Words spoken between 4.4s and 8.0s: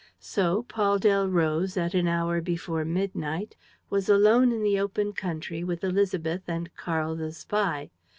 in the open country, with Élisabeth and Karl the spy.